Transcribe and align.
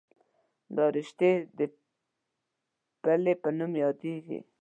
دا 0.75 0.85
رشتې 0.95 1.31
د 1.57 1.59
پلې 3.03 3.33
په 3.41 3.49
نامه 3.57 3.77
یادېږي. 3.83 4.39